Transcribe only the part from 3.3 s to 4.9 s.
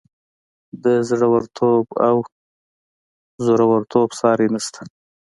زورورتوب ساری نشته.